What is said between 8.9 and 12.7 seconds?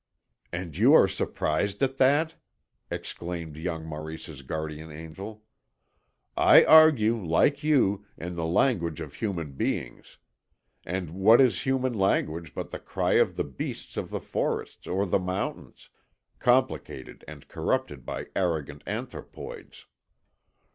of human beings. And what is human language